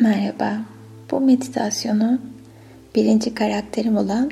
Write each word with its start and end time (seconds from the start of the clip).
Merhaba. 0.00 0.58
Bu 1.10 1.20
meditasyonu 1.20 2.18
birinci 2.94 3.34
karakterim 3.34 3.96
olan 3.96 4.30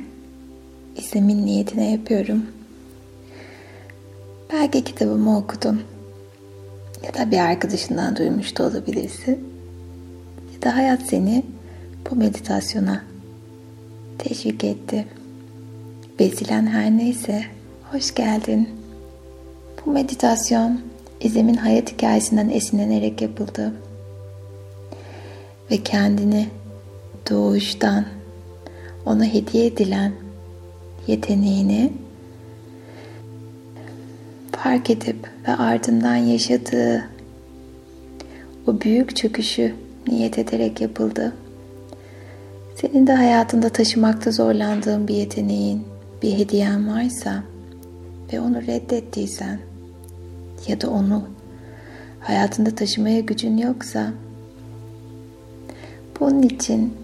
İzlem'in 0.97 1.47
niyetine 1.47 1.91
yapıyorum. 1.91 2.47
Belki 4.53 4.85
kitabımı 4.85 5.39
okudun. 5.39 5.83
Ya 7.07 7.15
da 7.15 7.31
bir 7.31 7.39
arkadaşından 7.39 8.17
duymuş 8.17 8.59
da 8.59 8.65
olabilirsin. 8.65 9.39
Ya 10.55 10.63
da 10.63 10.77
hayat 10.77 11.03
seni 11.03 11.43
bu 12.11 12.17
meditasyona 12.17 13.03
teşvik 14.19 14.65
etti. 14.65 15.07
Vesilen 16.21 16.67
her 16.67 16.91
neyse 16.91 17.45
hoş 17.93 18.15
geldin. 18.15 18.69
Bu 19.87 19.91
meditasyon 19.91 20.81
İzlem'in 21.21 21.55
hayat 21.57 21.93
hikayesinden 21.93 22.49
esinlenerek 22.49 23.23
yapıldı 23.23 23.73
ve 25.73 25.77
kendini 25.77 26.49
doğuştan 27.31 28.05
ona 29.07 29.25
hediye 29.25 29.67
edilen 29.67 30.13
yeteneğini 31.07 31.93
fark 34.53 34.91
edip 34.91 35.29
ve 35.49 35.53
ardından 35.53 36.17
yaşadığı 36.17 37.09
o 38.67 38.81
büyük 38.81 39.17
çöküşü 39.17 39.75
niyet 40.09 40.39
ederek 40.39 40.81
yapıldı. 40.81 41.33
Senin 42.77 43.07
de 43.07 43.13
hayatında 43.15 43.69
taşımakta 43.69 44.31
zorlandığın 44.31 45.09
bir 45.09 45.15
yeteneğin, 45.15 45.83
bir 46.23 46.39
hediyen 46.39 46.89
varsa 46.89 47.45
ve 48.33 48.41
onu 48.41 48.63
reddettiysen 48.63 49.59
ya 50.69 50.81
da 50.81 50.91
onu 50.91 51.25
hayatında 52.21 52.75
taşımaya 52.75 53.21
gücün 53.21 53.57
yoksa 53.57 54.13
bunun 56.23 56.43
için 56.43 56.95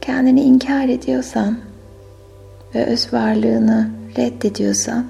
kendini 0.00 0.42
inkar 0.42 0.88
ediyorsan 0.88 1.58
ve 2.74 2.86
öz 2.86 3.12
varlığını 3.12 3.90
reddediyorsan 4.16 5.06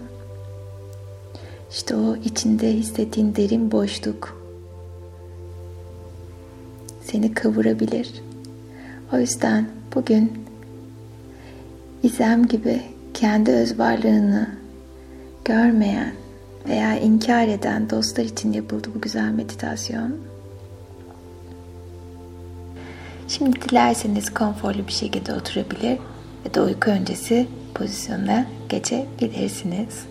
işte 1.70 1.96
o 1.96 2.16
içinde 2.16 2.72
hissettiğin 2.72 3.36
derin 3.36 3.72
boşluk 3.72 4.42
seni 7.04 7.34
kavurabilir. 7.34 8.22
O 9.12 9.18
yüzden 9.18 9.66
bugün 9.94 10.32
İzem 12.02 12.46
gibi 12.46 12.82
kendi 13.14 13.50
öz 13.50 13.78
varlığını 13.78 14.48
görmeyen 15.44 16.12
veya 16.68 16.98
inkar 16.98 17.48
eden 17.48 17.90
dostlar 17.90 18.24
için 18.24 18.52
yapıldı 18.52 18.88
bu 18.94 19.00
güzel 19.00 19.30
meditasyon. 19.30 20.29
Şimdi 23.30 23.60
dilerseniz 23.60 24.34
konforlu 24.34 24.86
bir 24.86 24.92
şekilde 24.92 25.34
oturabilir 25.34 25.98
ya 26.44 26.54
da 26.54 26.62
uyku 26.62 26.90
öncesi 26.90 27.48
pozisyonuna 27.74 28.46
geçebilirsiniz. 28.68 30.06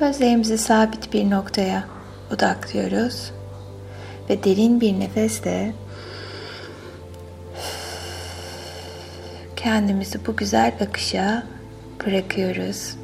Gözlerimizi 0.00 0.58
sabit 0.58 1.12
bir 1.12 1.30
noktaya 1.30 1.84
odaklıyoruz 2.34 3.32
ve 4.30 4.44
derin 4.44 4.80
bir 4.80 5.00
nefesle 5.00 5.74
kendimizi 9.56 10.26
bu 10.26 10.36
güzel 10.36 10.72
akışa 10.80 11.46
bırakıyoruz. 12.06 13.01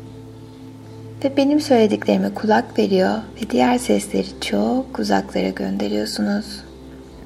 Ve 1.24 1.36
benim 1.36 1.60
söylediklerime 1.60 2.34
kulak 2.34 2.78
veriyor 2.78 3.14
ve 3.42 3.50
diğer 3.50 3.78
sesleri 3.78 4.40
çok 4.40 4.98
uzaklara 4.98 5.48
gönderiyorsunuz. 5.48 6.64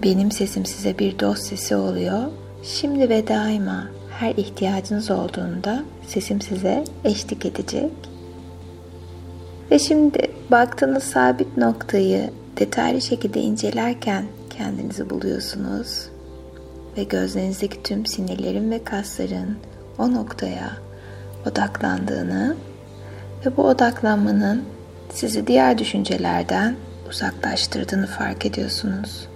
Benim 0.03 0.31
sesim 0.31 0.67
size 0.67 0.99
bir 0.99 1.19
dost 1.19 1.43
sesi 1.43 1.77
oluyor. 1.77 2.23
Şimdi 2.63 3.09
ve 3.09 3.29
daima 3.29 3.85
her 4.19 4.31
ihtiyacınız 4.35 5.11
olduğunda 5.11 5.83
sesim 6.07 6.41
size 6.41 6.85
eşlik 7.05 7.47
edecek. 7.47 7.91
Ve 9.71 9.79
şimdi 9.79 10.31
baktığınız 10.51 11.03
sabit 11.03 11.57
noktayı 11.57 12.31
detaylı 12.59 13.01
şekilde 13.01 13.41
incelerken 13.41 14.25
kendinizi 14.51 15.11
buluyorsunuz. 15.11 16.09
Ve 16.97 17.05
gözlerinizdeki 17.05 17.83
tüm 17.83 18.07
sinirlerin 18.07 18.71
ve 18.71 18.85
kasların 18.85 19.57
o 19.99 20.13
noktaya 20.13 20.77
odaklandığını 21.47 22.57
ve 23.47 23.57
bu 23.57 23.63
odaklanmanın 23.63 24.65
sizi 25.13 25.47
diğer 25.47 25.79
düşüncelerden 25.79 26.77
uzaklaştırdığını 27.11 28.07
fark 28.07 28.47
ediyorsunuz. 28.47 29.29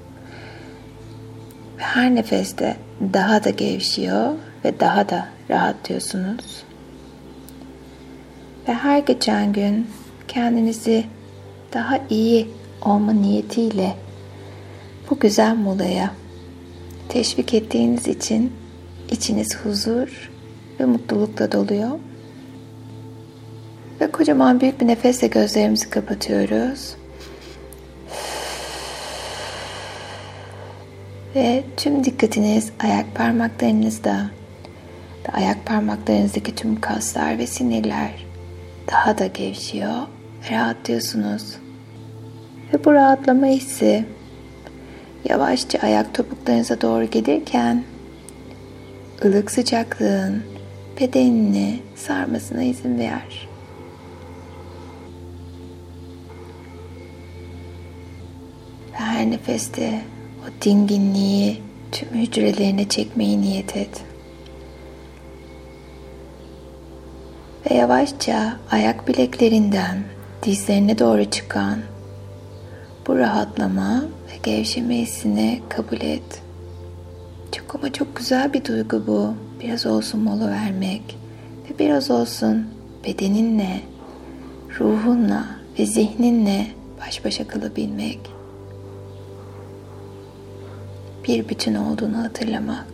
Ve 1.78 1.82
her 1.82 2.14
nefeste 2.14 2.76
daha 3.12 3.44
da 3.44 3.50
gevşiyor 3.50 4.32
ve 4.64 4.80
daha 4.80 5.08
da 5.08 5.28
rahatlıyorsunuz. 5.50 6.62
Ve 8.68 8.74
her 8.74 8.98
geçen 8.98 9.52
gün 9.52 9.86
kendinizi 10.28 11.04
daha 11.72 11.98
iyi 12.10 12.50
olma 12.82 13.12
niyetiyle 13.12 13.96
bu 15.10 15.18
güzel 15.18 15.54
molaya 15.54 16.10
teşvik 17.08 17.54
ettiğiniz 17.54 18.08
için 18.08 18.52
içiniz 19.10 19.56
huzur 19.56 20.30
ve 20.80 20.84
mutlulukla 20.84 21.52
doluyor. 21.52 21.90
Ve 24.00 24.10
kocaman 24.10 24.60
büyük 24.60 24.80
bir 24.80 24.86
nefesle 24.86 25.26
gözlerimizi 25.26 25.90
kapatıyoruz. 25.90 26.96
Ve 31.34 31.64
tüm 31.76 32.04
dikkatiniz 32.04 32.72
ayak 32.80 33.14
parmaklarınızda 33.14 34.30
ve 35.28 35.32
ayak 35.32 35.66
parmaklarınızdaki 35.66 36.54
tüm 36.54 36.80
kaslar 36.80 37.38
ve 37.38 37.46
sinirler 37.46 38.26
daha 38.92 39.18
da 39.18 39.26
gevşiyor 39.26 40.02
ve 40.44 40.54
rahatlıyorsunuz. 40.54 41.56
Ve 42.72 42.84
bu 42.84 42.92
rahatlama 42.92 43.46
hissi 43.46 44.04
yavaşça 45.24 45.78
ayak 45.78 46.14
topuklarınıza 46.14 46.80
doğru 46.80 47.04
gelirken 47.04 47.84
ılık 49.24 49.50
sıcaklığın 49.50 50.42
bedenini 51.00 51.80
sarmasına 51.96 52.62
izin 52.62 52.98
ver. 52.98 53.45
Her 59.16 59.30
nefeste 59.30 60.00
o 60.42 60.64
dinginliği 60.64 61.62
tüm 61.92 62.08
hücrelerine 62.08 62.88
çekmeyi 62.88 63.40
niyet 63.40 63.76
et. 63.76 64.04
Ve 67.70 67.74
yavaşça 67.74 68.56
ayak 68.70 69.08
bileklerinden 69.08 69.98
dizlerine 70.42 70.98
doğru 70.98 71.30
çıkan 71.30 71.78
bu 73.06 73.18
rahatlama 73.18 74.02
ve 74.02 74.50
gevşeme 74.50 74.96
hissini 74.96 75.62
kabul 75.68 76.00
et. 76.00 76.42
Çok 77.52 77.74
ama 77.74 77.92
çok 77.92 78.16
güzel 78.16 78.52
bir 78.52 78.64
duygu 78.64 79.06
bu. 79.06 79.34
Biraz 79.60 79.86
olsun 79.86 80.20
mola 80.20 80.50
vermek 80.50 81.18
ve 81.70 81.78
biraz 81.78 82.10
olsun 82.10 82.66
bedeninle, 83.04 83.80
ruhunla 84.80 85.44
ve 85.78 85.86
zihninle 85.86 86.66
baş 87.00 87.24
başa 87.24 87.48
kalabilmek. 87.48 88.35
Bir 91.28 91.48
bütün 91.48 91.74
olduğunu 91.74 92.18
hatırlamak. 92.18 92.86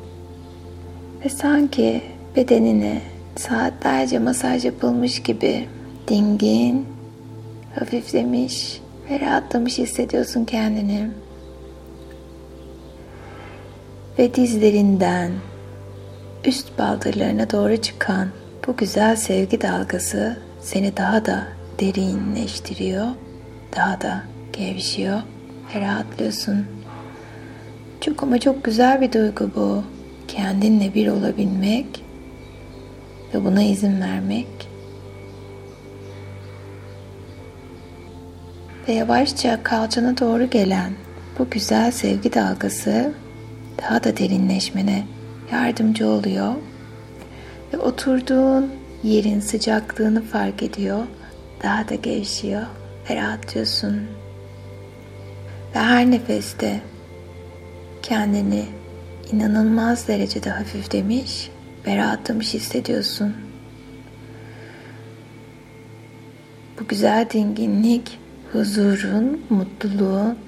Ve 1.24 1.28
sanki 1.28 2.02
bedenine 2.36 3.02
saatlerce 3.36 4.18
masaj 4.18 4.64
yapılmış 4.64 5.22
gibi 5.22 5.68
dingin, 6.08 6.86
hafiflemiş 7.74 8.80
ve 9.10 9.20
rahatlamış 9.20 9.78
hissediyorsun 9.78 10.44
kendini. 10.44 11.10
Ve 14.18 14.34
dizlerinden 14.34 15.32
üst 16.44 16.78
baldırlarına 16.78 17.50
doğru 17.50 17.76
çıkan 17.76 18.28
bu 18.66 18.76
güzel 18.76 19.16
sevgi 19.16 19.60
dalgası 19.60 20.36
seni 20.60 20.96
daha 20.96 21.26
da 21.26 21.42
derinleştiriyor, 21.80 23.06
daha 23.76 24.00
da 24.00 24.22
gevşiyor 24.52 25.20
ve 25.74 25.80
rahatlıyorsun. 25.80 26.66
Çok 28.04 28.22
ama 28.22 28.38
çok 28.38 28.64
güzel 28.64 29.00
bir 29.00 29.12
duygu 29.12 29.50
bu. 29.56 29.82
Kendinle 30.28 30.94
bir 30.94 31.08
olabilmek 31.08 32.04
ve 33.34 33.44
buna 33.44 33.62
izin 33.62 34.00
vermek. 34.00 34.46
Ve 38.88 38.92
yavaşça 38.92 39.62
kalçana 39.62 40.18
doğru 40.18 40.50
gelen 40.50 40.92
bu 41.38 41.50
güzel 41.50 41.90
sevgi 41.90 42.34
dalgası 42.34 43.12
daha 43.82 44.04
da 44.04 44.16
derinleşmene 44.16 45.04
yardımcı 45.52 46.08
oluyor. 46.08 46.54
Ve 47.72 47.78
oturduğun 47.78 48.70
yerin 49.02 49.40
sıcaklığını 49.40 50.22
fark 50.22 50.62
ediyor. 50.62 51.02
Daha 51.62 51.88
da 51.88 51.94
gevşiyor 51.94 52.62
ve 53.10 53.16
rahatlıyorsun. 53.16 54.00
Ve 55.74 55.78
her 55.78 56.10
nefeste 56.10 56.80
kendini 58.02 58.64
inanılmaz 59.32 60.08
derecede 60.08 60.50
hafiflemiş 60.50 61.50
ve 61.86 61.96
rahatlamış 61.96 62.54
hissediyorsun. 62.54 63.34
Bu 66.80 66.86
güzel 66.86 67.30
dinginlik, 67.30 68.18
huzurun, 68.52 69.40
mutluluğun 69.50 70.38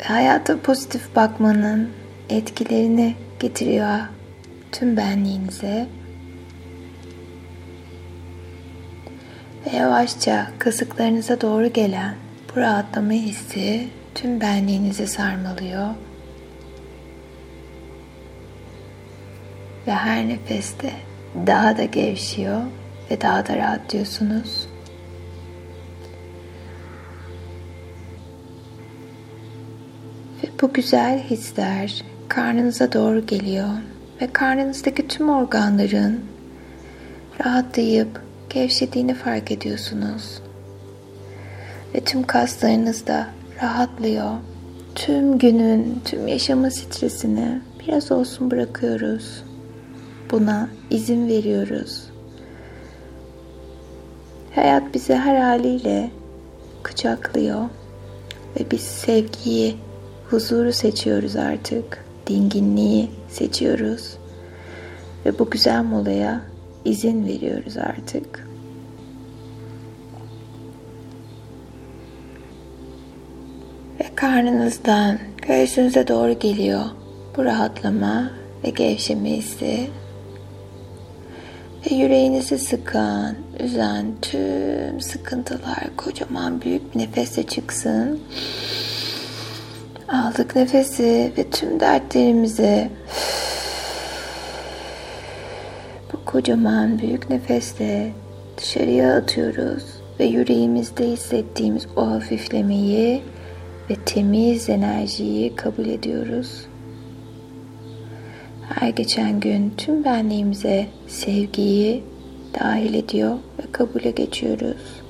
ve 0.00 0.04
hayata 0.04 0.60
pozitif 0.60 1.16
bakmanın 1.16 1.88
etkilerini 2.28 3.14
getiriyor 3.40 3.98
tüm 4.72 4.96
benliğinize. 4.96 5.86
Ve 9.66 9.76
yavaşça 9.76 10.50
kasıklarınıza 10.58 11.40
doğru 11.40 11.72
gelen 11.72 12.14
bu 12.48 12.60
rahatlama 12.60 13.12
hissi 13.12 13.88
tüm 14.22 14.40
benliğinizi 14.40 15.06
sarmalıyor. 15.06 15.88
Ve 19.86 19.92
her 19.92 20.28
nefeste 20.28 20.92
daha 21.46 21.76
da 21.76 21.84
gevşiyor 21.84 22.60
ve 23.10 23.20
daha 23.20 23.46
da 23.46 23.56
rahatlıyorsunuz. 23.56 24.66
Ve 30.42 30.48
bu 30.62 30.72
güzel 30.72 31.22
hisler 31.22 32.04
karnınıza 32.28 32.92
doğru 32.92 33.26
geliyor 33.26 33.68
ve 34.22 34.32
karnınızdaki 34.32 35.08
tüm 35.08 35.30
organların 35.30 36.20
rahatlayıp 37.44 38.22
gevşediğini 38.50 39.14
fark 39.14 39.50
ediyorsunuz. 39.50 40.42
Ve 41.94 42.00
tüm 42.00 42.22
kaslarınız 42.22 43.06
da 43.06 43.39
rahatlıyor. 43.62 44.30
Tüm 44.94 45.38
günün, 45.38 46.00
tüm 46.04 46.28
yaşamın 46.28 46.68
stresini 46.68 47.60
biraz 47.80 48.12
olsun 48.12 48.50
bırakıyoruz. 48.50 49.42
Buna 50.30 50.68
izin 50.90 51.28
veriyoruz. 51.28 52.04
Hayat 54.54 54.94
bizi 54.94 55.14
her 55.14 55.36
haliyle 55.36 56.10
kucaklıyor 56.84 57.60
ve 58.60 58.70
biz 58.70 58.80
sevgiyi, 58.80 59.76
huzuru 60.30 60.72
seçiyoruz 60.72 61.36
artık. 61.36 62.04
Dinginliği 62.26 63.10
seçiyoruz. 63.28 64.16
Ve 65.26 65.38
bu 65.38 65.50
güzel 65.50 65.82
molaya 65.82 66.40
izin 66.84 67.26
veriyoruz 67.26 67.76
artık. 67.76 68.49
Ve 74.00 74.14
karnınızdan 74.14 75.18
göğsünüze 75.48 76.08
doğru 76.08 76.38
geliyor 76.38 76.84
bu 77.36 77.44
rahatlama 77.44 78.30
ve 78.64 78.70
gevşeme 78.70 79.30
hissi. 79.30 79.90
Ve 81.86 81.94
yüreğinizi 81.94 82.58
sıkan, 82.58 83.34
üzen 83.58 84.06
tüm 84.22 85.00
sıkıntılar 85.00 85.96
kocaman 85.96 86.62
büyük 86.62 86.94
bir 86.94 86.98
nefesle 86.98 87.42
çıksın. 87.42 88.20
Aldık 90.08 90.56
nefesi 90.56 91.32
ve 91.38 91.50
tüm 91.50 91.80
dertlerimizi 91.80 92.90
bu 96.12 96.24
kocaman 96.24 96.98
büyük 96.98 97.30
nefesle 97.30 98.12
dışarıya 98.56 99.16
atıyoruz 99.16 99.84
ve 100.20 100.24
yüreğimizde 100.24 101.06
hissettiğimiz 101.06 101.86
o 101.96 102.10
hafiflemeyi 102.10 103.22
ve 103.90 103.94
temiz 103.94 104.68
enerjiyi 104.68 105.56
kabul 105.56 105.86
ediyoruz. 105.86 106.66
Her 108.68 108.88
geçen 108.88 109.40
gün 109.40 109.72
tüm 109.76 110.04
benliğimize 110.04 110.86
sevgiyi 111.06 112.04
dahil 112.60 112.94
ediyor 112.94 113.32
ve 113.32 113.72
kabule 113.72 114.10
geçiyoruz. 114.10 115.00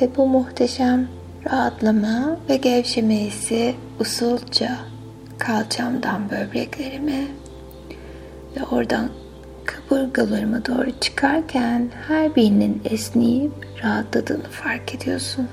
Ve 0.00 0.16
bu 0.16 0.26
muhteşem 0.26 1.08
rahatlama 1.46 2.36
ve 2.48 2.56
gevşeme 2.56 3.16
hissi 3.16 3.74
usulca 4.00 4.76
kalçamdan 5.38 6.30
böbreklerime 6.30 7.24
ve 8.56 8.64
oradan 8.70 9.10
kaburgalarıma 9.90 10.66
doğru 10.66 10.90
çıkarken 11.00 11.90
her 12.08 12.36
birinin 12.36 12.82
esneyip 12.84 13.52
rahatladığını 13.82 14.48
fark 14.50 14.94
ediyorsun. 14.94 15.48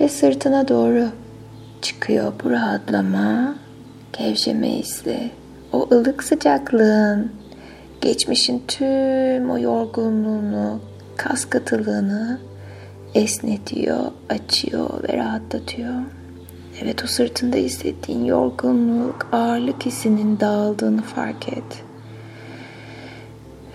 Ve 0.00 0.08
sırtına 0.08 0.68
doğru 0.68 1.08
çıkıyor 1.82 2.32
bu 2.44 2.50
rahatlama, 2.50 3.54
gevşeme 4.18 4.68
hissi. 4.68 5.30
O 5.72 5.88
ılık 5.92 6.22
sıcaklığın, 6.24 7.32
geçmişin 8.00 8.62
tüm 8.68 9.50
o 9.50 9.58
yorgunluğunu, 9.58 10.80
kas 11.16 11.44
katılığını 11.44 12.38
esnetiyor, 13.14 14.04
açıyor 14.28 14.90
ve 15.08 15.16
rahatlatıyor. 15.16 16.25
Evet 16.82 17.04
o 17.04 17.06
sırtında 17.06 17.56
hissettiğin 17.56 18.24
yorgunluk, 18.24 19.28
ağırlık 19.32 19.86
hissinin 19.86 20.40
dağıldığını 20.40 21.02
fark 21.02 21.48
et. 21.48 21.84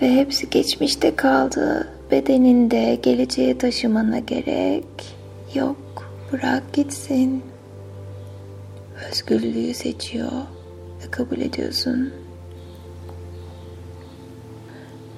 Ve 0.02 0.14
hepsi 0.14 0.50
geçmişte 0.50 1.16
kaldı. 1.16 1.88
Bedeninde 2.10 2.98
geleceğe 3.02 3.58
taşımana 3.58 4.18
gerek 4.18 5.16
yok. 5.54 6.12
Bırak 6.32 6.72
gitsin. 6.72 7.42
Özgürlüğü 9.10 9.74
seçiyor 9.74 10.32
ve 11.04 11.10
kabul 11.10 11.40
ediyorsun. 11.40 12.12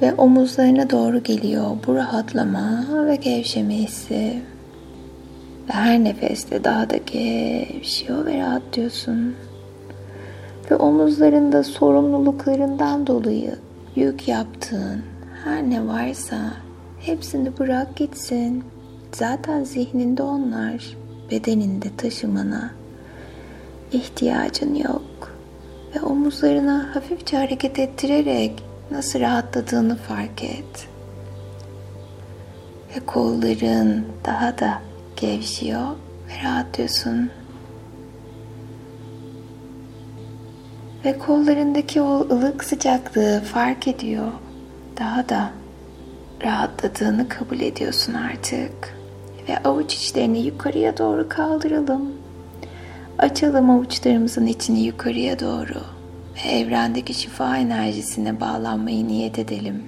Ve 0.03 0.15
omuzlarına 0.15 0.91
doğru 0.91 1.23
geliyor 1.23 1.71
bu 1.87 1.95
rahatlama 1.95 2.87
ve 3.07 3.17
gevşeme 3.17 3.75
hissi. 3.75 4.43
Ve 5.69 5.73
her 5.73 6.05
nefeste 6.05 6.65
daha 6.65 6.91
da 6.91 6.97
gevşiyor 6.97 8.27
ve 8.27 8.39
rahatlıyorsun. 8.39 9.35
Ve 10.71 10.77
omuzlarında 10.77 11.63
sorumluluklarından 11.65 13.07
dolayı 13.07 13.57
yük 13.97 14.29
yaptığın 14.29 15.03
her 15.45 15.71
ne 15.71 15.87
varsa 15.87 16.37
hepsini 17.01 17.59
bırak 17.59 17.97
gitsin. 17.97 18.65
Zaten 19.13 19.65
zihninde 19.65 20.23
onlar, 20.23 20.97
bedeninde 21.31 21.97
taşımana 21.97 22.71
ihtiyacın 23.93 24.75
yok. 24.75 25.35
Ve 25.95 26.01
omuzlarına 26.01 26.95
hafifçe 26.95 27.37
hareket 27.37 27.79
ettirerek 27.79 28.63
nasıl 28.91 29.21
rahatladığını 29.21 29.97
fark 29.97 30.45
et. 30.45 30.89
Ve 32.97 33.01
kolların 33.07 34.05
daha 34.27 34.59
da 34.59 34.81
gevşiyor 35.17 35.87
ve 36.29 36.45
rahatlıyorsun. 36.45 37.31
Ve 41.05 41.19
kollarındaki 41.19 42.03
o 42.03 42.21
ılık 42.21 42.65
sıcaklığı 42.65 43.41
fark 43.41 43.89
ediyor. 43.89 44.33
Daha 44.99 45.29
da 45.29 45.51
rahatladığını 46.45 47.29
kabul 47.29 47.61
ediyorsun 47.61 48.15
artık. 48.15 48.97
Ve 49.49 49.59
avuç 49.59 49.95
içlerini 49.95 50.39
yukarıya 50.39 50.99
doğru 50.99 51.29
kaldıralım. 51.29 52.13
Açalım 53.19 53.71
avuçlarımızın 53.71 54.47
içini 54.47 54.81
yukarıya 54.81 55.41
doğru 55.41 55.81
ve 56.37 56.51
evrendeki 56.51 57.15
şifa 57.15 57.57
enerjisine 57.57 58.41
bağlanmayı 58.41 59.09
niyet 59.09 59.39
edelim. 59.39 59.83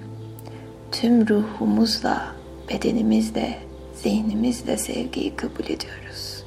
Tüm 0.91 1.27
ruhumuzla, 1.27 2.21
bedenimizle, 2.69 3.66
zihnimizle 4.07 4.77
sevgiyi 4.77 5.35
kabul 5.35 5.63
ediyoruz. 5.63 6.43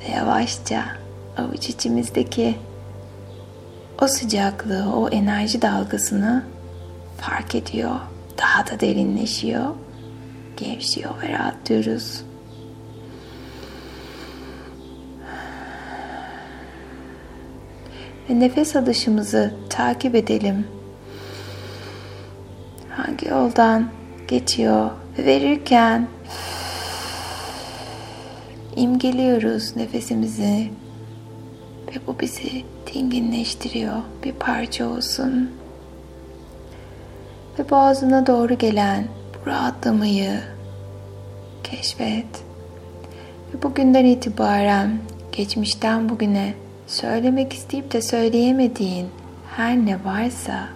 Ve 0.00 0.12
yavaşça 0.12 0.84
avuç 1.38 1.68
içimizdeki 1.68 2.54
o 4.02 4.06
sıcaklığı, 4.06 4.96
o 4.96 5.08
enerji 5.08 5.62
dalgasını 5.62 6.44
fark 7.20 7.54
ediyor. 7.54 7.94
Daha 8.38 8.66
da 8.66 8.80
derinleşiyor, 8.80 9.74
gevşiyor 10.56 11.10
ve 11.22 11.28
rahatlıyoruz. 11.28 12.22
Ve 18.30 18.40
nefes 18.40 18.76
alışımızı 18.76 19.54
takip 19.70 20.14
edelim. 20.14 20.66
Hangi 22.90 23.28
yoldan 23.28 23.88
geçiyor 24.28 24.90
ve 25.18 25.26
verirken 25.26 26.08
imgeliyoruz 28.76 29.76
nefesimizi. 29.76 30.70
ve 31.88 32.06
bu 32.06 32.20
bizi 32.20 32.64
dinginleştiriyor. 32.94 33.96
Bir 34.24 34.32
parça 34.32 34.88
olsun. 34.88 35.50
Ve 37.58 37.70
boğazına 37.70 38.26
doğru 38.26 38.58
gelen 38.58 39.04
bu 39.34 39.50
rahatlamayı 39.50 40.40
keşfet. 41.64 42.26
Ve 43.54 43.62
bugünden 43.62 44.04
itibaren 44.04 44.98
geçmişten 45.32 46.08
bugüne 46.08 46.54
söylemek 46.86 47.52
isteyip 47.52 47.92
de 47.92 48.02
söyleyemediğin 48.02 49.08
her 49.56 49.76
ne 49.76 50.04
varsa 50.04 50.68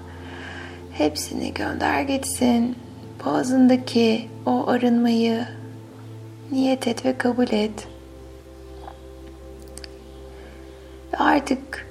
hepsini 0.93 1.55
gönder 1.55 2.03
gitsin. 2.03 2.77
Boğazındaki 3.25 4.29
o 4.47 4.69
arınmayı 4.69 5.58
niyet 6.53 6.87
et 6.87 7.05
ve 7.05 7.19
kabul 7.19 7.49
et. 7.51 7.89
Ve 11.13 11.17
artık 11.17 11.87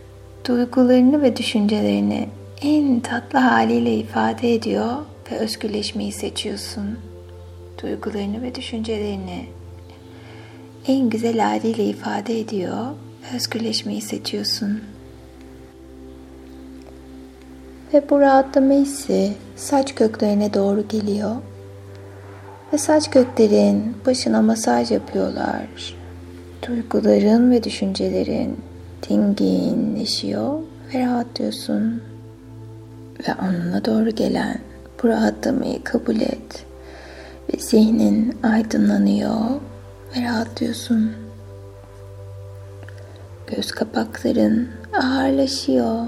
duygularını 0.48 1.22
ve 1.22 1.38
düşüncelerini 1.38 2.30
en 2.62 3.00
tatlı 3.00 3.40
haliyle 3.40 3.96
ifade 3.96 4.54
ediyor 4.54 4.96
ve 5.32 5.38
özgürleşmeyi 5.38 6.12
seçiyorsun. 6.12 7.00
Duygularını 7.84 8.42
ve 8.42 8.56
düşüncelerini 8.56 9.46
en 10.88 11.10
güzel 11.10 11.40
haliyle 11.40 11.84
ifade 11.84 12.40
ediyor 12.40 12.86
ve 13.24 13.36
özgürleşmeyi 13.36 14.02
seçiyorsun. 14.02 14.82
Ve 17.94 18.10
bu 18.10 18.20
rahatlama 18.20 18.74
hissi 18.74 19.34
saç 19.56 19.96
köklerine 19.96 20.54
doğru 20.54 20.88
geliyor. 20.88 21.36
Ve 22.74 22.78
saç 22.78 23.10
köklerin 23.12 23.96
başına 24.06 24.42
masaj 24.42 24.92
yapıyorlar. 24.92 25.96
Duyguların 26.68 27.52
ve 27.52 27.64
düşüncelerin 27.64 28.58
dinginleşiyor 29.10 30.60
ve 30.94 31.00
rahatlıyorsun. 31.00 32.02
Ve 33.28 33.34
onunla 33.42 33.86
doğru 33.86 34.10
gelen 34.10 34.60
bu 35.04 35.08
rahatlamayı 35.08 35.84
kabul 35.84 36.22
et. 36.22 36.66
Ve 37.54 37.60
zihnin 37.60 38.38
aydınlanıyor 38.44 39.42
ve 40.16 40.22
rahatlıyorsun. 40.24 41.12
Göz 43.48 43.72
kapakların 43.72 44.70
ağırlaşıyor 45.02 46.06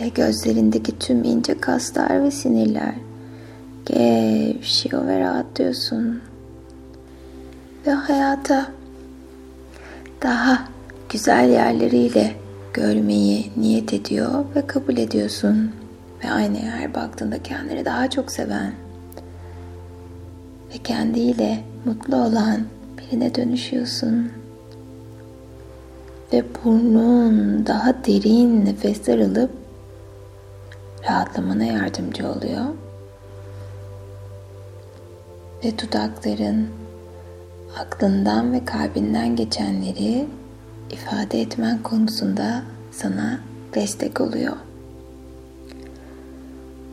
ve 0.00 0.08
gözlerindeki 0.08 0.98
tüm 0.98 1.24
ince 1.24 1.60
kaslar 1.60 2.24
ve 2.24 2.30
sinirler 2.30 2.94
gevşiyor 3.86 5.06
ve 5.06 5.20
rahatlıyorsun. 5.20 6.22
Ve 7.86 7.90
hayata 7.90 8.66
daha 10.22 10.68
güzel 11.08 11.50
yerleriyle 11.50 12.34
görmeyi 12.74 13.50
niyet 13.56 13.92
ediyor 13.92 14.44
ve 14.56 14.66
kabul 14.66 14.96
ediyorsun. 14.96 15.72
Ve 16.24 16.30
aynaya 16.30 16.70
her 16.70 16.94
baktığında 16.94 17.42
kendini 17.42 17.84
daha 17.84 18.10
çok 18.10 18.30
seven 18.30 18.72
ve 20.74 20.78
kendiyle 20.78 21.64
mutlu 21.84 22.16
olan 22.16 22.60
birine 22.98 23.34
dönüşüyorsun. 23.34 24.32
Ve 26.32 26.44
burnun 26.64 27.66
daha 27.66 27.94
derin 28.06 28.64
nefesler 28.64 29.18
alıp 29.18 29.50
rahatlamana 31.08 31.64
yardımcı 31.64 32.28
oluyor. 32.28 32.64
Ve 35.64 35.78
dudakların 35.78 36.68
aklından 37.78 38.52
ve 38.52 38.64
kalbinden 38.64 39.36
geçenleri 39.36 40.26
ifade 40.90 41.40
etmen 41.40 41.82
konusunda 41.82 42.62
sana 42.92 43.40
destek 43.74 44.20
oluyor. 44.20 44.56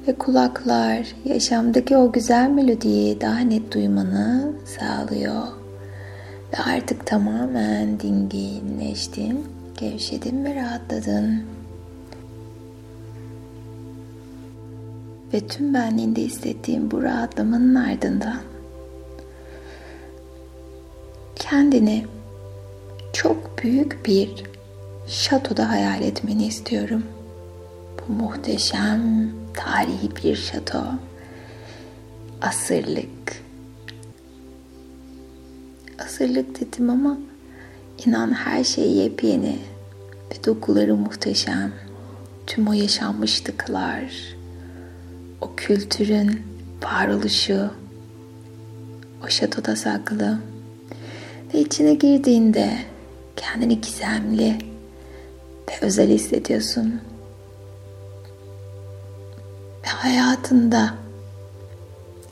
Ve 0.07 0.13
kulaklar 0.15 1.07
yaşamdaki 1.25 1.97
o 1.97 2.11
güzel 2.11 2.49
melodiyi 2.49 3.21
daha 3.21 3.39
net 3.39 3.73
duymanı 3.73 4.53
sağlıyor. 4.65 5.43
Ve 6.53 6.57
artık 6.57 7.05
tamamen 7.05 7.99
dinginleştin, 7.99 9.45
gevşedin 9.79 10.45
ve 10.45 10.55
rahatladın. 10.55 11.43
Ve 15.33 15.47
tüm 15.47 15.73
benliğinde 15.73 16.21
hissettiğim 16.21 16.91
bu 16.91 17.03
rahatlamanın 17.03 17.75
ardından 17.75 18.39
kendini 21.49 22.05
çok 23.13 23.63
büyük 23.63 24.05
bir 24.05 24.43
şatoda 25.07 25.69
hayal 25.69 26.01
etmeni 26.01 26.45
istiyorum. 26.45 27.03
Bu 27.99 28.13
muhteşem 28.13 29.31
tarihi 29.53 30.15
bir 30.23 30.35
şato. 30.35 30.83
Asırlık. 32.41 33.43
Asırlık 35.99 36.61
dedim 36.61 36.89
ama 36.89 37.17
inan 38.05 38.31
her 38.31 38.63
şey 38.63 38.91
yepyeni 38.91 39.59
ve 40.31 40.45
dokuları 40.45 40.95
muhteşem. 40.95 41.71
Tüm 42.47 42.67
o 42.67 42.73
yaşanmışlıklar, 42.73 44.35
o 45.41 45.55
kültürün 45.55 46.41
varoluşu 46.83 47.69
o 49.25 49.29
şatoda 49.29 49.75
saklı 49.75 50.39
ve 51.53 51.59
içine 51.59 51.93
girdiğinde 51.93 52.77
kendini 53.35 53.81
gizemli 53.81 54.57
ve 55.69 55.73
özel 55.81 56.09
hissediyorsun. 56.09 57.01
Ve 59.83 59.87
hayatında 59.87 60.93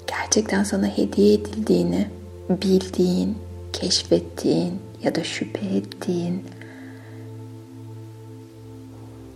gerçekten 0.08 0.64
sana 0.64 0.88
hediye 0.98 1.34
edildiğini 1.34 2.08
bildiğin, 2.50 3.38
keşfettiğin 3.74 4.80
ya 5.04 5.16
da 5.16 5.24
şüphe 5.24 5.66
ettiğin 5.66 6.44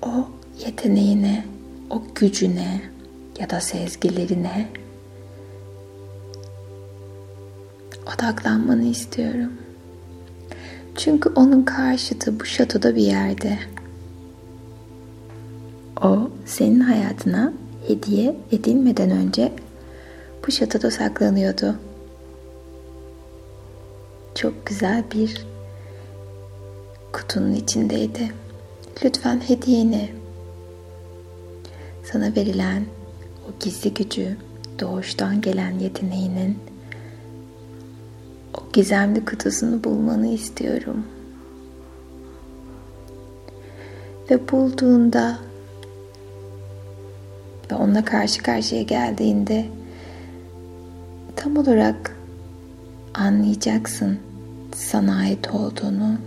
o 0.01 0.29
yeteneğine, 0.65 1.45
o 1.89 2.03
gücüne 2.15 2.81
ya 3.39 3.49
da 3.49 3.61
sezgilerine 3.61 4.67
odaklanmanı 8.15 8.83
istiyorum. 8.83 9.51
Çünkü 10.95 11.29
onun 11.29 11.63
karşıtı 11.63 12.39
bu 12.39 12.45
şatoda 12.45 12.95
bir 12.95 13.01
yerde. 13.01 13.59
O 16.03 16.29
senin 16.45 16.79
hayatına 16.79 17.53
hediye 17.87 18.35
edilmeden 18.51 19.11
önce 19.11 19.51
bu 20.47 20.51
şatoda 20.51 20.91
saklanıyordu. 20.91 21.75
Çok 24.35 24.65
güzel 24.65 25.03
bir 25.13 25.45
kutunun 27.11 27.53
içindeydi. 27.53 28.31
Lütfen 29.03 29.41
hediyeni 29.47 30.09
sana 32.03 32.35
verilen 32.35 32.85
o 33.47 33.63
gizli 33.63 33.93
gücü, 33.93 34.37
doğuştan 34.79 35.41
gelen 35.41 35.79
yeteneğinin 35.79 36.57
gizemli 38.73 39.25
kutusunu 39.25 39.83
bulmanı 39.83 40.27
istiyorum. 40.27 41.05
Ve 44.29 44.51
bulduğunda 44.51 45.37
ve 47.71 47.75
onunla 47.75 48.05
karşı 48.05 48.43
karşıya 48.43 48.81
geldiğinde 48.81 49.65
tam 51.35 51.57
olarak 51.57 52.17
anlayacaksın 53.13 54.19
sana 54.75 55.17
ait 55.17 55.49
olduğunu. 55.53 56.17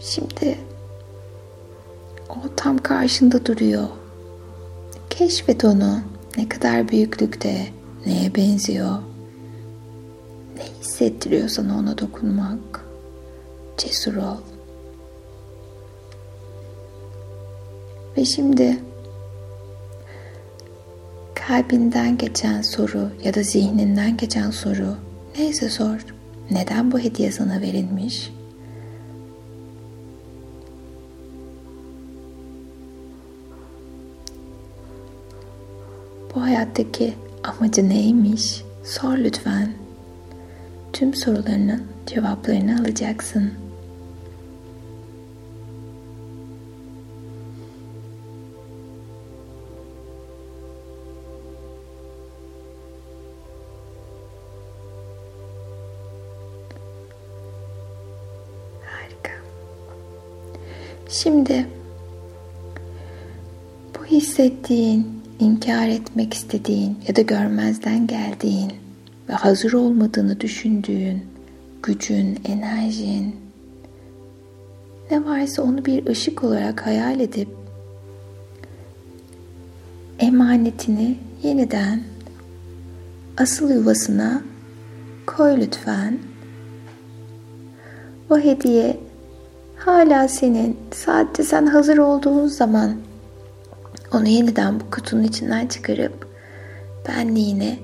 Şimdi 0.00 0.58
tam 2.62 2.78
karşında 2.78 3.46
duruyor. 3.46 3.88
Keşfet 5.10 5.64
onu. 5.64 6.00
Ne 6.36 6.48
kadar 6.48 6.88
büyüklükte, 6.88 7.66
neye 8.06 8.34
benziyor? 8.34 8.98
Ne 10.56 10.62
hissettiriyor 10.80 11.48
sana 11.48 11.78
ona 11.78 11.98
dokunmak? 11.98 12.84
Cesur 13.78 14.14
ol. 14.14 14.36
Ve 18.16 18.24
şimdi 18.24 18.78
kalbinden 21.34 22.18
geçen 22.18 22.62
soru 22.62 23.08
ya 23.24 23.34
da 23.34 23.42
zihninden 23.42 24.16
geçen 24.16 24.50
soru 24.50 24.96
neyse 25.38 25.70
sor. 25.70 26.06
Neden 26.50 26.92
bu 26.92 26.98
hediye 26.98 27.32
sana 27.32 27.60
verilmiş? 27.60 28.32
Hayattaki 36.42 37.14
Amacı 37.44 37.88
neymiş? 37.88 38.64
Sor 38.84 39.18
lütfen. 39.18 39.72
Tüm 40.92 41.14
sorularının 41.14 41.82
cevaplarını 42.06 42.80
alacaksın. 42.80 43.52
Şimdi 61.08 61.66
bu 63.98 64.04
hissettiğin, 64.04 65.21
inkar 65.42 65.88
etmek 65.88 66.34
istediğin 66.34 66.98
ya 67.08 67.16
da 67.16 67.20
görmezden 67.20 68.06
geldiğin 68.06 68.72
ve 69.28 69.32
hazır 69.32 69.72
olmadığını 69.72 70.40
düşündüğün 70.40 71.22
gücün, 71.82 72.38
enerjin 72.44 73.36
ne 75.10 75.24
varsa 75.24 75.62
onu 75.62 75.84
bir 75.84 76.06
ışık 76.06 76.44
olarak 76.44 76.86
hayal 76.86 77.20
edip 77.20 77.48
emanetini 80.18 81.18
yeniden 81.42 82.02
asıl 83.36 83.70
yuvasına 83.70 84.42
koy 85.26 85.60
lütfen. 85.60 86.18
O 88.30 88.38
hediye 88.38 89.00
hala 89.76 90.28
senin. 90.28 90.76
Sadece 90.94 91.42
sen 91.42 91.66
hazır 91.66 91.98
olduğun 91.98 92.46
zaman 92.46 92.94
onu 94.12 94.28
yeniden 94.28 94.80
bu 94.80 94.90
kutunun 94.90 95.22
içinden 95.22 95.66
çıkarıp 95.66 96.28
benliğine 97.08 97.78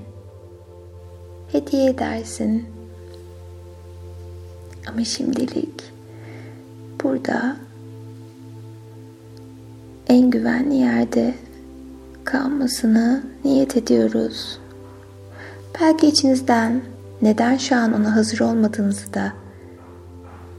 hediye 1.51 1.89
edersin. 1.89 2.65
Ama 4.87 5.03
şimdilik 5.03 5.83
burada 7.03 7.57
en 10.07 10.29
güvenli 10.29 10.75
yerde 10.75 11.33
kalmasını 12.23 13.23
niyet 13.45 13.77
ediyoruz. 13.77 14.59
Belki 15.81 16.07
içinizden 16.07 16.81
neden 17.21 17.57
şu 17.57 17.75
an 17.75 17.93
ona 17.93 18.15
hazır 18.15 18.39
olmadığınızı 18.39 19.13
da 19.13 19.33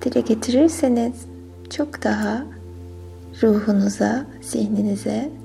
dile 0.03 0.21
getirirseniz 0.21 1.12
çok 1.71 2.05
daha 2.05 2.43
ruhunuza, 3.43 4.27
zihninize 4.43 5.39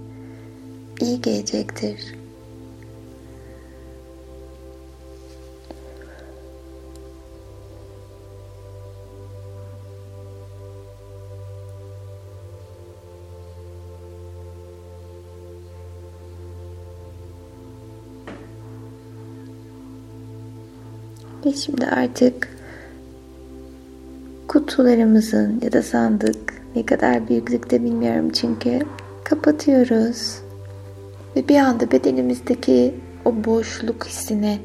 iyi 1.01 1.21
gelecektir. 1.21 2.15
Ve 21.45 21.53
şimdi 21.53 21.85
artık 21.85 22.49
kutularımızın 24.47 25.59
ya 25.61 25.71
da 25.71 25.81
sandık 25.81 26.53
ne 26.75 26.85
kadar 26.85 27.29
büyüklükte 27.29 27.83
bilmiyorum 27.83 28.29
çünkü 28.29 28.79
kapatıyoruz. 29.23 30.44
Ve 31.35 31.47
bir 31.47 31.57
anda 31.57 31.91
bedenimizdeki 31.91 32.95
o 33.25 33.45
boşluk 33.45 34.05
hissine 34.05 34.57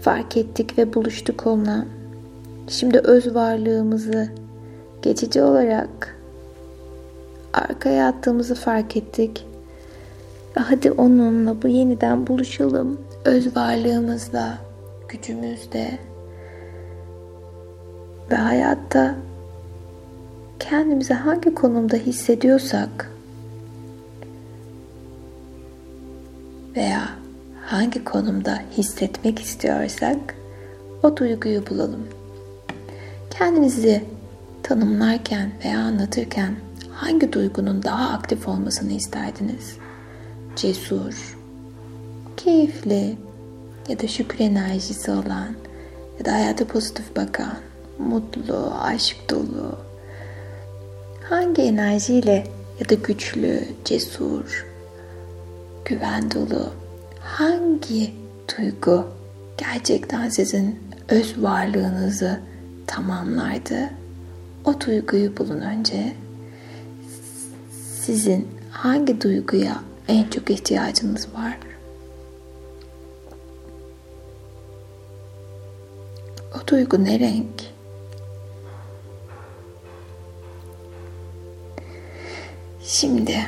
fark 0.00 0.36
ettik 0.36 0.78
ve 0.78 0.94
buluştuk 0.94 1.46
onunla. 1.46 1.86
Şimdi 2.68 2.98
öz 2.98 3.34
varlığımızı 3.34 4.28
geçici 5.02 5.42
olarak 5.42 6.16
arkaya 7.52 8.08
attığımızı 8.08 8.54
fark 8.54 8.96
ettik. 8.96 9.46
Hadi 10.54 10.92
onunla 10.92 11.62
bu 11.62 11.68
yeniden 11.68 12.26
buluşalım. 12.26 13.00
Öz 13.24 13.56
varlığımızla, 13.56 14.58
gücümüzle, 15.08 15.98
ve 18.30 18.34
hayatta 18.34 19.14
kendimizi 20.58 21.14
hangi 21.14 21.54
konumda 21.54 21.96
hissediyorsak 21.96 23.10
veya 26.76 27.08
hangi 27.66 28.04
konumda 28.04 28.62
hissetmek 28.76 29.38
istiyorsak 29.38 30.34
o 31.02 31.16
duyguyu 31.16 31.66
bulalım. 31.66 32.08
Kendinizi 33.30 34.04
tanımlarken 34.62 35.50
veya 35.64 35.78
anlatırken 35.80 36.56
hangi 36.92 37.32
duygunun 37.32 37.82
daha 37.82 38.08
aktif 38.10 38.48
olmasını 38.48 38.92
isterdiniz? 38.92 39.76
Cesur, 40.56 41.36
keyifli 42.36 43.16
ya 43.88 44.00
da 44.00 44.08
şükür 44.08 44.40
enerjisi 44.40 45.10
olan 45.10 45.48
ya 46.18 46.24
da 46.24 46.32
hayata 46.32 46.64
pozitif 46.64 47.16
bakan 47.16 47.56
mutlu, 47.98 48.72
aşk 48.82 49.16
dolu, 49.30 49.78
hangi 51.28 51.62
enerjiyle 51.62 52.46
ya 52.80 52.88
da 52.88 52.94
güçlü, 52.94 53.64
cesur, 53.84 54.66
güven 55.86 56.30
dolu, 56.30 56.72
hangi 57.20 58.14
duygu 58.48 59.06
gerçekten 59.58 60.28
sizin 60.28 60.80
öz 61.08 61.42
varlığınızı 61.42 62.40
tamamlardı? 62.86 63.90
O 64.64 64.80
duyguyu 64.80 65.36
bulun 65.36 65.60
önce. 65.60 66.14
Sizin 68.02 68.48
hangi 68.70 69.20
duyguya 69.20 69.82
en 70.08 70.30
çok 70.30 70.50
ihtiyacınız 70.50 71.28
var? 71.34 71.58
O 76.54 76.68
duygu 76.68 77.04
ne 77.04 77.20
renk? 77.20 77.62
Şimdi 82.82 83.46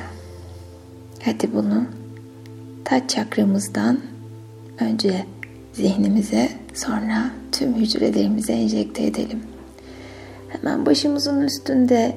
hadi 1.24 1.54
bunu 1.54 1.97
taç 2.88 3.10
çakramızdan 3.10 4.00
önce 4.80 5.24
zihnimize 5.72 6.48
sonra 6.74 7.30
tüm 7.52 7.74
hücrelerimize 7.74 8.52
enjekte 8.52 9.06
edelim. 9.06 9.42
Hemen 10.48 10.86
başımızın 10.86 11.40
üstünde 11.40 12.16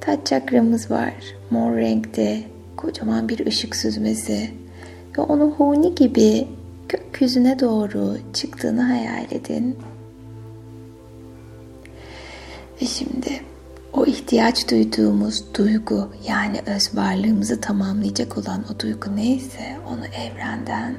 taç 0.00 0.26
çakramız 0.26 0.90
var. 0.90 1.14
Mor 1.50 1.76
renkte 1.76 2.42
kocaman 2.76 3.28
bir 3.28 3.46
ışık 3.46 3.76
süzmesi 3.76 4.50
ve 5.18 5.22
onu 5.22 5.50
huni 5.50 5.94
gibi 5.94 6.48
gökyüzüne 6.88 7.60
doğru 7.60 8.16
çıktığını 8.32 8.82
hayal 8.82 9.24
edin. 9.30 9.76
Ve 12.82 12.86
şimdi 12.86 13.40
o 13.92 14.06
ihtiyaç 14.06 14.70
duyduğumuz 14.70 15.54
duygu 15.54 16.08
yani 16.28 16.60
öz 16.66 16.96
varlığımızı 16.96 17.60
tamamlayacak 17.60 18.38
olan 18.38 18.64
o 18.74 18.80
duygu 18.80 19.16
neyse 19.16 19.76
onu 19.88 20.06
evrenden 20.06 20.94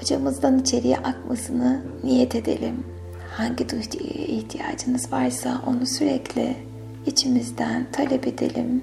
hocamızdan 0.00 0.58
içeriye 0.58 0.96
akmasını 0.96 1.82
niyet 2.04 2.34
edelim. 2.34 2.84
Hangi 3.30 3.68
duyguya 3.68 4.26
ihtiyacınız 4.26 5.12
varsa 5.12 5.62
onu 5.66 5.86
sürekli 5.86 6.56
içimizden 7.06 7.86
talep 7.92 8.26
edelim. 8.26 8.82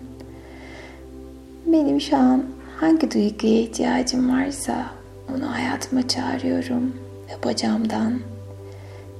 Benim 1.66 2.02
şu 2.02 2.18
an 2.18 2.46
hangi 2.78 3.12
duyguya 3.12 3.60
ihtiyacım 3.60 4.32
varsa 4.32 4.86
onu 5.36 5.54
hayatıma 5.54 6.08
çağırıyorum 6.08 6.94
ve 7.30 7.44
bacağımdan 7.44 8.20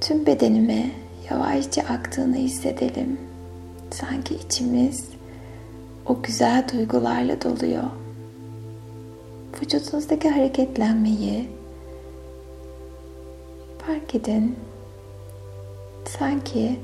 tüm 0.00 0.26
bedenime 0.26 0.90
yavaşça 1.30 1.82
aktığını 1.82 2.36
hissedelim. 2.36 3.29
Sanki 3.90 4.34
içimiz 4.34 5.08
o 6.06 6.22
güzel 6.22 6.68
duygularla 6.72 7.42
doluyor. 7.42 7.84
Vücudunuzdaki 9.62 10.28
hareketlenmeyi 10.28 11.48
fark 13.86 14.14
edin. 14.14 14.56
Sanki 16.04 16.80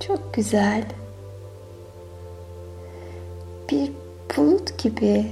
çok 0.00 0.34
güzel 0.34 0.84
bir 3.70 3.92
bulut 4.36 4.78
gibi 4.78 5.26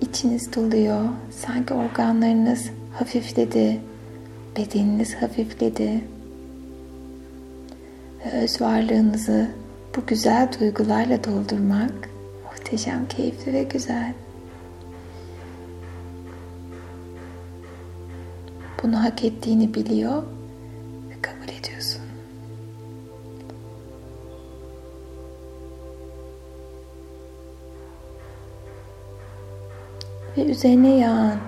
içiniz 0.00 0.56
doluyor. 0.56 1.04
Sanki 1.30 1.74
organlarınız 1.74 2.70
hafifledi, 2.92 3.80
bedeniniz 4.56 5.14
hafifledi 5.14 6.04
öz 8.32 8.60
varlığınızı 8.60 9.48
bu 9.96 10.06
güzel 10.06 10.48
duygularla 10.60 11.24
doldurmak 11.24 12.10
muhteşem, 12.50 13.08
keyifli 13.08 13.52
ve 13.52 13.62
güzel. 13.62 14.14
bunu 18.84 19.04
hak 19.04 19.24
ettiğini 19.24 19.74
biliyor 19.74 20.22
ve 21.10 21.22
kabul 21.22 21.48
ediyorsun. 21.58 22.02
Ve 30.36 30.44
üzerine 30.44 30.98
yağan 30.98 31.38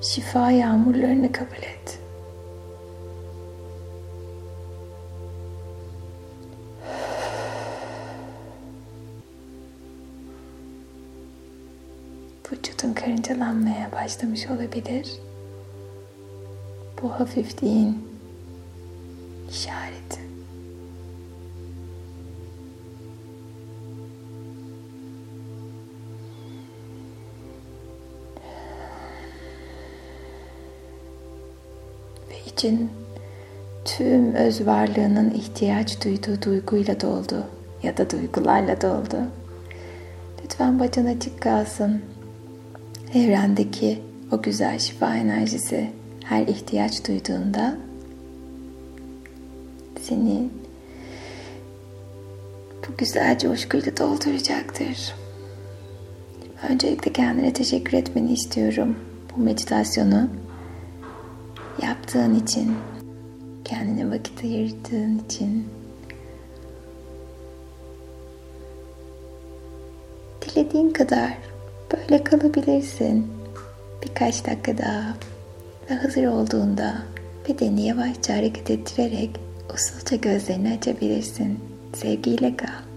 şifa 0.00 0.50
yağmurlarını 0.50 1.32
kabul 1.32 1.56
et. 1.56 1.95
Vücudun 12.52 12.92
karıncalanmaya 12.92 13.92
başlamış 13.92 14.46
olabilir. 14.46 15.12
Bu 17.02 17.10
hafifliğin 17.10 18.08
işareti. 19.50 20.20
Ve 32.30 32.50
için 32.52 32.90
tüm 33.84 34.34
öz 34.34 34.66
varlığının 34.66 35.30
ihtiyaç 35.30 36.04
duyduğu 36.04 36.42
duyguyla 36.42 37.00
doldu 37.00 37.46
ya 37.82 37.96
da 37.96 38.10
duygularla 38.10 38.80
doldu. 38.80 39.18
Lütfen 40.44 40.80
bacın 40.80 41.06
açık 41.06 41.40
kalsın. 41.42 42.15
Evrendeki 43.16 44.02
o 44.32 44.42
güzel 44.42 44.78
şifa 44.78 45.16
enerjisi 45.16 45.90
her 46.24 46.46
ihtiyaç 46.46 47.08
duyduğunda 47.08 47.76
seni 50.00 50.48
bu 52.88 52.96
güzel 52.98 53.38
coşkuyla 53.38 53.96
dolduracaktır. 53.96 55.14
Öncelikle 56.68 57.12
kendine 57.12 57.52
teşekkür 57.52 57.98
etmeni 57.98 58.32
istiyorum. 58.32 58.96
Bu 59.36 59.40
meditasyonu 59.40 60.28
yaptığın 61.82 62.34
için, 62.34 62.74
kendine 63.64 64.10
vakit 64.10 64.44
ayırdığın 64.44 65.22
için. 65.26 65.68
Dilediğin 70.42 70.90
kadar 70.90 71.55
böyle 72.10 72.24
kalabilirsin. 72.24 73.26
Birkaç 74.02 74.46
dakika 74.46 74.78
daha 74.78 75.14
ve 75.90 75.94
hazır 75.94 76.26
olduğunda 76.26 76.94
bedeni 77.48 77.86
yavaşça 77.86 78.36
hareket 78.36 78.70
ettirerek 78.70 79.30
usulca 79.74 80.16
gözlerini 80.16 80.72
açabilirsin. 80.78 81.58
Sevgiyle 81.94 82.56
kal. 82.56 82.95